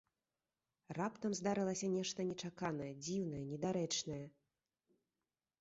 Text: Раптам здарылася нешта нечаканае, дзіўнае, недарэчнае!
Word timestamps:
Раптам 0.97 1.35
здарылася 1.41 1.91
нешта 1.97 2.19
нечаканае, 2.31 2.89
дзіўнае, 3.05 3.43
недарэчнае! 3.53 4.23